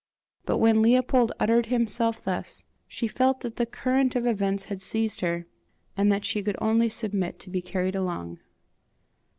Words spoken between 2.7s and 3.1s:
she